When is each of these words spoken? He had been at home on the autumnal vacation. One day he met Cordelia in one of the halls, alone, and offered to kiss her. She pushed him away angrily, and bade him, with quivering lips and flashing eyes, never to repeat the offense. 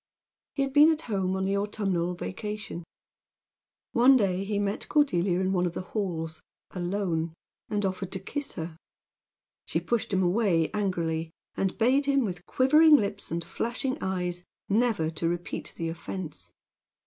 He 0.55 0.63
had 0.63 0.73
been 0.73 0.91
at 0.91 1.03
home 1.03 1.35
on 1.35 1.45
the 1.45 1.55
autumnal 1.55 2.15
vacation. 2.15 2.83
One 3.91 4.17
day 4.17 4.43
he 4.43 4.57
met 4.57 4.89
Cordelia 4.89 5.39
in 5.39 5.53
one 5.53 5.67
of 5.67 5.73
the 5.75 5.83
halls, 5.93 6.41
alone, 6.71 7.35
and 7.69 7.85
offered 7.85 8.11
to 8.13 8.19
kiss 8.19 8.53
her. 8.53 8.77
She 9.67 9.79
pushed 9.79 10.11
him 10.11 10.23
away 10.23 10.71
angrily, 10.73 11.29
and 11.53 11.77
bade 11.77 12.07
him, 12.07 12.25
with 12.25 12.47
quivering 12.47 12.95
lips 12.95 13.29
and 13.31 13.43
flashing 13.45 13.99
eyes, 14.01 14.43
never 14.67 15.11
to 15.11 15.29
repeat 15.29 15.71
the 15.77 15.89
offense. 15.89 16.51